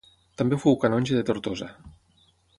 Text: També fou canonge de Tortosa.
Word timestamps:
També 0.41 0.57
fou 0.63 0.77
canonge 0.85 1.19
de 1.19 1.23
Tortosa. 1.29 1.69